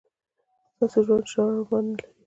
[0.75, 2.05] ستاسو ژوند ژوره مانا لري.